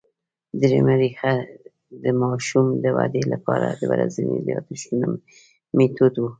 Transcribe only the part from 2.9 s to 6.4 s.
ودې له پاره د ورځينو یادښتونو مېتود وو